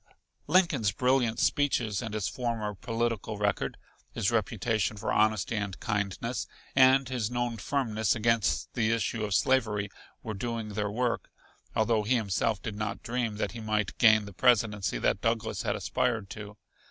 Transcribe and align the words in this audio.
Lincoln's 0.47 0.91
brilliant 0.91 1.37
speeches 1.37 2.01
and 2.01 2.15
his 2.15 2.27
former 2.27 2.73
political 2.73 3.37
record, 3.37 3.77
his 4.13 4.31
reputation 4.31 4.97
for 4.97 5.13
honesty 5.13 5.55
and 5.55 5.79
kindness, 5.79 6.47
and 6.75 7.07
his 7.07 7.29
known 7.29 7.57
firmness 7.57 8.15
against 8.15 8.73
the 8.73 8.89
issue 8.91 9.23
of 9.23 9.35
slavery 9.35 9.91
were 10.23 10.33
doing 10.33 10.69
their 10.69 10.89
work, 10.89 11.29
although 11.75 12.01
he 12.01 12.15
himself 12.15 12.59
did 12.63 12.75
not 12.75 13.03
dream 13.03 13.35
that 13.37 13.51
he 13.51 13.59
might 13.61 13.95
gain 13.99 14.25
the 14.25 14.33
presidency 14.33 14.97
that 14.97 15.21
Douglas 15.21 15.61
had 15.61 15.75
aspired 15.75 16.31
to. 16.31 16.57